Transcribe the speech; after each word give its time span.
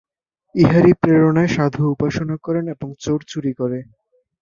ইহারই 0.55 0.93
প্রেরণায় 1.01 1.51
সাধু 1.55 1.81
উপাসনা 1.93 2.35
করেন 2.45 2.65
এবং 2.67 2.87
চোর 3.03 3.19
চুরি 3.27 3.51
করে। 3.53 3.79